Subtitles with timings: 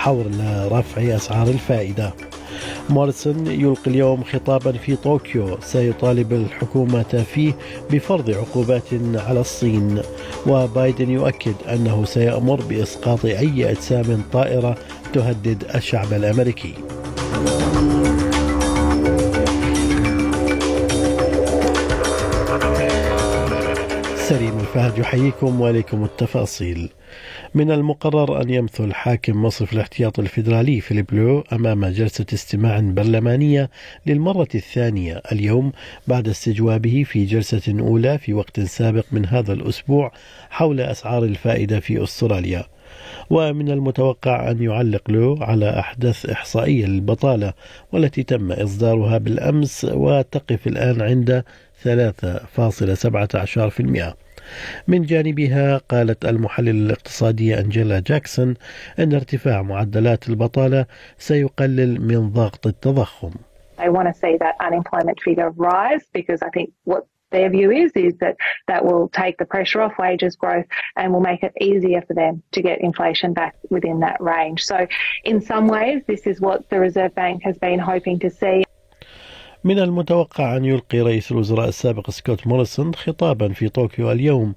[0.00, 0.26] حول
[0.72, 2.14] رفع أسعار الفائدة.
[2.90, 5.60] موريسون يلقي اليوم خطابا في طوكيو.
[5.60, 7.52] سيطالب الحكومة فيه
[7.90, 10.02] بفرض عقوبات على الصين.
[10.46, 14.74] وبايدن يؤكد أنه سيأمر بإسقاط أي أجسام طائرة
[15.12, 16.74] تهدد الشعب الأمريكي.
[24.70, 26.88] الفهد يحييكم وإليكم التفاصيل.
[27.54, 33.70] من المقرر أن يمثل حاكم مصرف الاحتياط الفيدرالي فيليب لو أمام جلسة استماع برلمانية
[34.06, 35.72] للمرة الثانية اليوم
[36.08, 40.12] بعد استجوابه في جلسة أولى في وقت سابق من هذا الأسبوع
[40.50, 42.64] حول أسعار الفائدة في أستراليا.
[43.30, 47.52] ومن المتوقع أن يعلق لو على أحدث إحصائية للبطالة
[47.92, 51.44] والتي تم إصدارها بالأمس وتقف الآن عند
[51.84, 54.29] 3.17%
[54.88, 58.54] من جانبها قالت المحلل الاقتصادي أنجيلا جاكسون
[58.98, 60.86] أن ارتفاع معدلات البطالة
[61.18, 63.30] سيقلل من ضغط التضخم.
[63.78, 67.92] They want to see that unemployment figure rise because I think what their view is
[67.94, 72.02] is that that will take the pressure off wages growth and will make it easier
[72.02, 74.64] for them to get inflation back within that range.
[74.64, 74.86] So
[75.24, 78.64] in some ways this is what the Reserve Bank has been hoping to see.
[79.64, 84.54] من المتوقع أن يلقي رئيس الوزراء السابق سكوت موريسون خطابا في طوكيو اليوم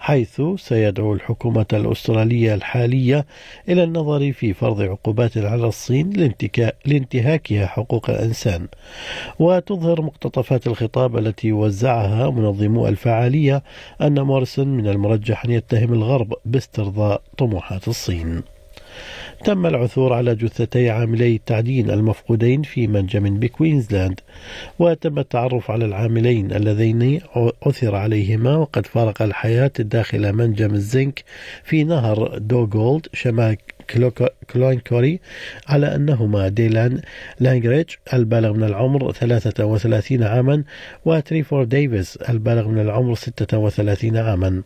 [0.00, 3.26] حيث سيدعو الحكومة الأسترالية الحالية
[3.68, 6.32] إلى النظر في فرض عقوبات على الصين
[6.86, 8.68] لانتهاكها حقوق الإنسان.
[9.38, 13.62] وتظهر مقتطفات الخطاب التي وزعها منظمو الفعالية
[14.02, 18.42] أن موريسون من المرجح أن يتهم الغرب باسترضاء طموحات الصين.
[19.44, 24.20] تم العثور على جثتي عاملي التعدين المفقودين في منجم بكوينزلاند
[24.78, 27.20] وتم التعرف علي العاملين اللذين
[27.66, 31.24] عثر عليهما وقد فارق الحياة داخل منجم الزنك
[31.64, 33.56] في نهر دوغولد شمال
[34.52, 35.20] كلوينكوري
[35.68, 37.00] على أنهما ديلان
[37.40, 40.64] لانجريج البالغ من العمر 33 عاما
[41.04, 44.62] وتريفور ديفيس البالغ من العمر 36 عاما.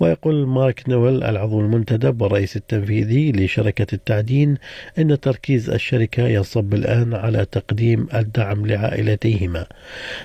[0.00, 4.56] ويقول مارك نويل العضو المنتدب والرئيس التنفيذي لشركة التعدين
[4.98, 9.66] أن تركيز الشركة يصب الآن على تقديم الدعم لعائلتيهما.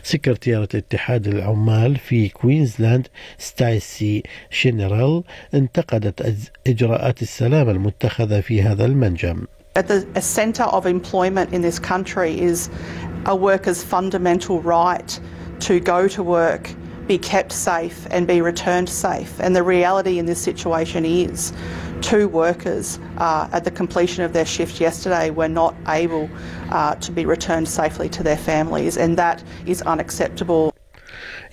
[0.04, 9.89] سكرتيرة اتحاد العمال في كوينزلاند ستايسي شينرال انتقدت إجراءات السلام المتخذة في هذا المنجم At
[9.89, 12.69] the center of employment in this country is
[13.25, 15.19] a worker's fundamental right
[15.61, 16.71] to go to work,
[17.07, 19.41] be kept safe, and be returned safe.
[19.41, 21.55] And the reality in this situation is
[22.03, 26.29] two workers uh, at the completion of their shift yesterday were not able
[26.71, 30.75] uh, to be returned safely to their families, and that is unacceptable.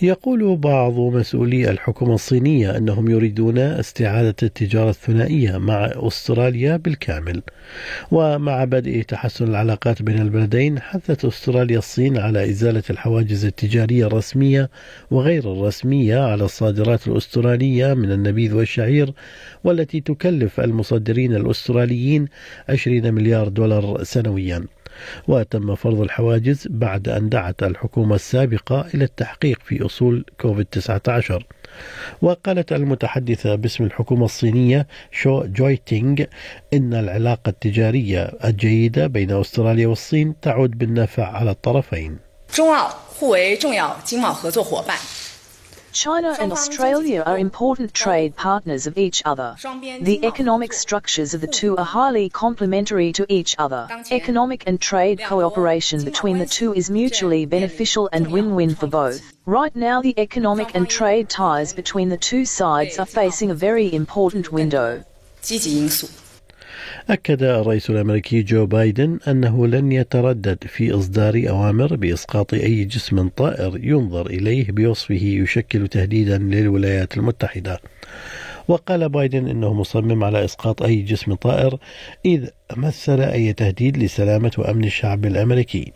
[0.03, 7.43] يقول بعض مسؤولي الحكومة الصينية أنهم يريدون استعادة التجارة الثنائية مع أستراليا بالكامل.
[8.10, 14.71] ومع بدء تحسن العلاقات بين البلدين حثت أستراليا الصين على إزالة الحواجز التجارية الرسمية
[15.10, 19.12] وغير الرسمية على الصادرات الأسترالية من النبيذ والشعير
[19.65, 22.28] والتي تكلف المصدرين الأستراليين
[22.69, 24.65] 20 مليار دولار سنويا.
[25.28, 31.47] وتم فرض الحواجز بعد أن دعت الحكومة السابقة إلى التحقيق في أصول كوفيد 19
[32.22, 36.25] وقالت المتحدثة باسم الحكومة الصينية شو جويتينغ
[36.75, 42.19] إن العلاقة التجارية الجيدة بين أستراليا والصين تعود بالنفع على الطرفين.
[45.94, 49.55] China and Australia are important trade partners of each other.
[50.00, 53.87] The economic structures of the two are highly complementary to each other.
[54.11, 59.23] Economic and trade cooperation between the two is mutually beneficial and win-win for both.
[59.46, 63.94] Right now the economic and trade ties between the two sides are facing a very
[63.94, 65.05] important window.
[67.11, 73.79] أكد الرئيس الأمريكي جو بايدن أنه لن يتردد في إصدار أوامر بإسقاط أي جسم طائر
[73.82, 77.81] ينظر إليه بوصفه يشكل تهديدا للولايات المتحدة.
[78.69, 81.78] وقال بايدن إنه مصمم على إسقاط أي جسم طائر
[82.25, 85.93] إذ مثل أي تهديد لسلامة وأمن الشعب الأمريكي.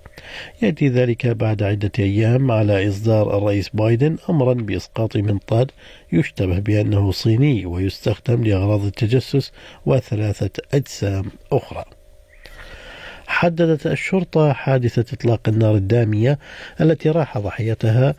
[0.62, 5.70] يأتي ذلك بعد عدة أيام على إصدار الرئيس بايدن امرا بإسقاط منطاد
[6.12, 9.53] يشتبه بأنه صيني ويستخدم لأغراض التجسس
[9.87, 11.85] وثلاثة أجسام أخرى.
[13.26, 16.38] حددت الشرطة حادثة إطلاق النار الدامية
[16.81, 18.14] التي راح ضحيتها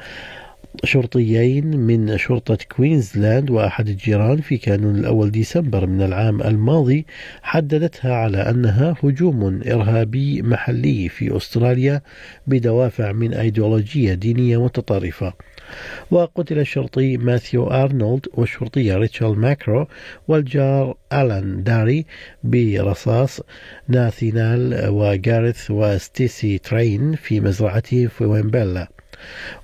[0.83, 7.05] شرطيين من شرطة كوينزلاند وأحد الجيران في كانون الأول ديسمبر من العام الماضي
[7.41, 12.01] حددتها على أنها هجوم إرهابي محلي في أستراليا
[12.47, 15.33] بدوافع من أيديولوجية دينية متطرفة.
[16.11, 19.87] وقتل الشرطي ماثيو أرنولد والشرطية ريتشل ماكرو
[20.27, 22.05] والجار ألان داري
[22.43, 23.41] برصاص
[23.87, 28.98] ناثينال وجارث وستيسي ترين في مزرعتهم في ويمبيلا.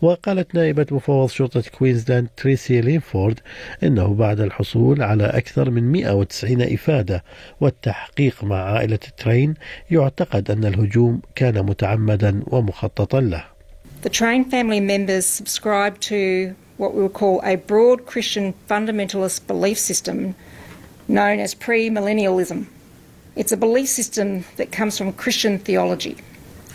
[0.02, 3.40] وقالت نائبة مفوض شرطة كوينزلاند تريسي لينفورد
[3.84, 7.24] إنه بعد الحصول على أكثر من 190 إفادة
[7.62, 9.54] والتحقيق مع عائلة ترين
[9.92, 13.56] يعتقد أن الهجوم كان متعمدا ومخططا له
[14.02, 19.80] The Train family members subscribe to what we would call a broad Christian fundamentalist belief
[19.80, 20.36] system
[21.08, 22.68] known as premillennialism.
[23.36, 26.18] It's a belief system that comes from Christian theology.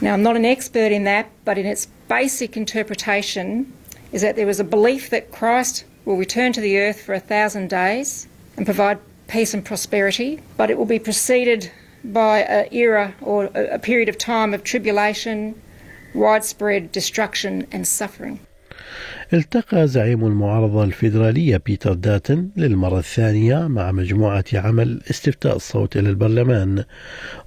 [0.00, 3.72] Now, I'm not an expert in that, but in its basic interpretation
[4.10, 7.20] is that there was a belief that Christ will return to the earth for a
[7.20, 8.26] thousand days
[8.56, 8.98] and provide
[9.28, 11.70] peace and prosperity, but it will be preceded
[12.02, 15.54] by an era or a period of time of tribulation,
[16.12, 18.40] widespread destruction and suffering.
[19.32, 26.84] التقى زعيم المعارضة الفيدرالية بيتر داتن للمرة الثانية مع مجموعة عمل استفتاء الصوت إلى البرلمان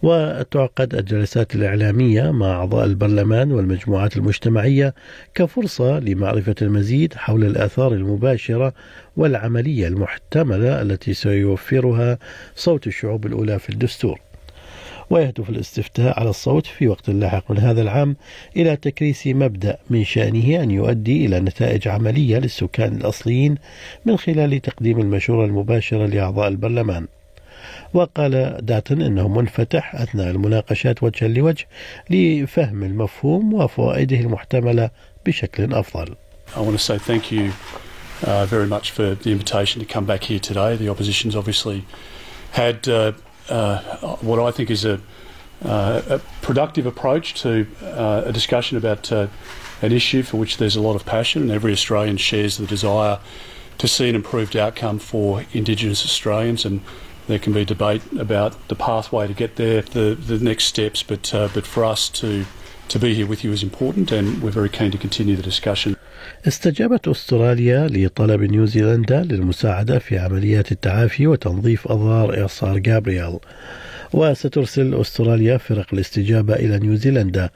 [0.03, 4.93] وتعقد الجلسات الإعلامية مع أعضاء البرلمان والمجموعات المجتمعية
[5.35, 8.73] كفرصة لمعرفة المزيد حول الآثار المباشرة
[9.17, 12.17] والعملية المحتملة التي سيوفرها
[12.55, 14.19] صوت الشعوب الأولى في الدستور.
[15.13, 18.15] ويهدف الاستفتاء على الصوت في وقت لاحق من هذا العام
[18.57, 23.55] إلى تكريس مبدأ من شأنه أن يؤدي إلى نتائج عملية للسكان الأصليين
[24.05, 27.07] من خلال تقديم المشورة المباشرة لأعضاء البرلمان
[27.93, 31.67] وقال داتن إنه منفتح أثناء المناقشات وجها لوجه
[32.09, 34.89] لفهم المفهوم وفوائده المحتملة
[35.25, 36.15] بشكل أفضل.
[36.55, 37.51] I want to say thank you
[38.25, 40.75] uh, very much for the invitation to come back here today.
[40.75, 41.85] The opposition's obviously
[42.51, 43.11] had uh,
[43.49, 43.79] uh,
[44.21, 44.99] what I think is a,
[45.63, 49.27] uh, a productive approach to uh, a discussion about uh,
[49.81, 53.19] an issue for which there's a lot of passion, and every Australian shares the desire
[53.77, 56.65] to see an improved outcome for Indigenous Australians.
[56.65, 56.81] And
[57.27, 61.33] there can be debate about the pathway to get there, the, the next steps, but,
[61.33, 62.45] uh, but for us to,
[62.89, 65.95] to be here with you is important, and we're very keen to continue the discussion.
[66.47, 73.39] استجابت أستراليا لطلب نيوزيلندا للمساعدة في عمليات التعافي وتنظيف أضرار إعصار جابرييل.
[74.13, 77.49] وسترسل أستراليا فرق الاستجابة إلى نيوزيلندا.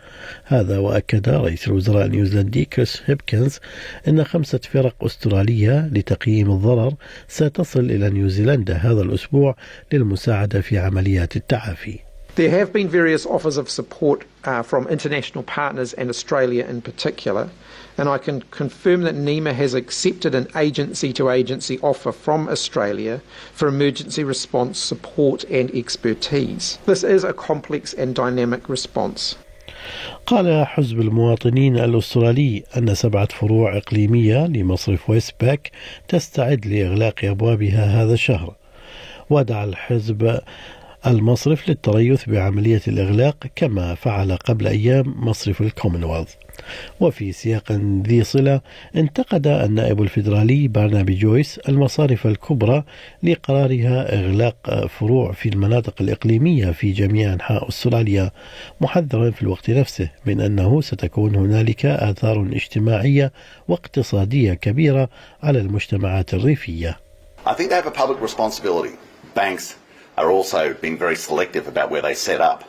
[0.46, 3.60] هذا وأكد رئيس الوزراء النيوزيلندي كريس هيبكنز
[4.08, 6.94] أن خمسة فرق أسترالية لتقييم الضرر
[7.28, 9.56] ستصل إلى نيوزيلندا هذا الأسبوع
[9.94, 12.00] للمساعدة في عمليات التعافي.
[12.38, 17.50] There have been various offers of support uh, from international partners and Australia in particular.
[17.98, 23.22] And I can confirm that NEMA has accepted an agency to agency offer from Australia
[23.54, 26.78] for emergency response support and expertise.
[26.86, 29.36] This is a complex and dynamic response.
[30.26, 35.72] قال حزب المواطنين الأسترالي أن سبعة فروع إقليمية لمصرف ويسباك
[36.08, 38.56] تستعد لإغلاق أبوابها هذا الشهر
[39.30, 40.40] ودعا الحزب
[41.08, 46.34] المصرف للتريث بعملية الإغلاق كما فعل قبل أيام مصرف الكومنولث
[47.00, 47.72] وفي سياق
[48.08, 48.62] ذي صلة
[48.96, 52.84] انتقد النائب الفيدرالي بارنابي جويس المصارف الكبرى
[53.24, 58.32] لقرارها إغلاق فروع في المناطق الإقليمية في جميع أنحاء أستراليا
[58.82, 63.32] محذرا في الوقت نفسه من أنه ستكون هنالك آثار اجتماعية
[63.68, 65.10] واقتصادية كبيرة
[65.44, 66.98] على المجتمعات الريفية.
[67.46, 68.94] I think they have a public responsibility.
[69.36, 69.76] Banks
[70.18, 72.64] are also being very selective about where they set up.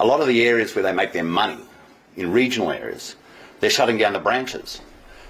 [0.00, 1.58] A lot of the areas where they make their money
[2.16, 3.16] in regional areas,
[3.60, 4.80] they're shutting down the branches.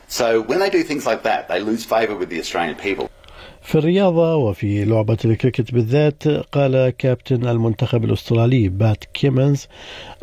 [0.09, 3.09] So when they do things like that, they lose favour with the Australian people.
[3.63, 9.69] في الرياضة وفي لعبة الكريكت بالذات قال كابتن المنتخب الأسترالي بات كيمنز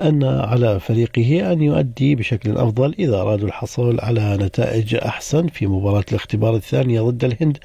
[0.01, 6.03] أن على فريقه أن يؤدي بشكل أفضل إذا أرادوا الحصول على نتائج أحسن في مباراة
[6.11, 7.57] الاختبار الثانية ضد الهند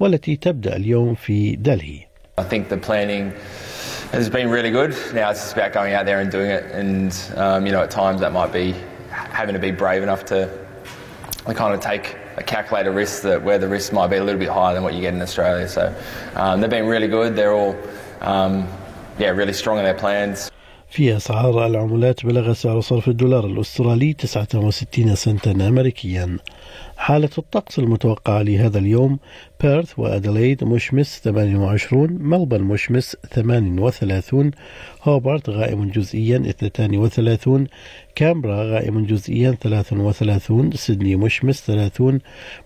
[0.00, 2.00] والتي تبدأ اليوم في دلهي
[2.40, 3.32] I think the planning
[4.11, 4.91] has been really good.
[5.13, 6.63] Now it's just about going out there and doing it.
[6.71, 8.73] And, um, you know, at times that might be
[9.09, 10.49] having to be brave enough to,
[11.45, 14.39] to kind of take a calculated risk that where the risk might be a little
[14.39, 15.67] bit higher than what you get in Australia.
[15.67, 15.93] So
[16.35, 17.35] um, they've been really good.
[17.35, 17.75] They're all,
[18.21, 18.67] um,
[19.19, 20.51] yeah, really strong in their plans.
[20.89, 26.37] في أسعار العملات بلغ سعر صرف الدولار الأسترالي 69 سنتا أمريكيا
[26.97, 29.19] حالة الطقس المتوقعة لهذا اليوم
[29.62, 34.50] بيرث وأدليد مشمس 28 ملبن مشمس 38
[35.02, 37.66] هوبارت غائم جزئيا 32
[38.14, 42.18] كامبرا غائم جزئيا 33 سيدني مشمس 30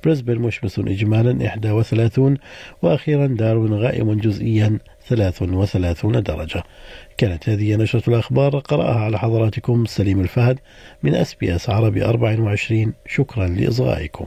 [0.05, 2.39] بريسبن مشمس إجمالا 31
[2.83, 6.63] وأخيرا داروين غائم جزئيا 33 درجة.
[7.19, 10.59] كانت هذه نشرة الأخبار قرأها على حضراتكم سليم الفهد
[11.03, 14.27] من أس بي أس عربي 24 شكرا لإصغائكم.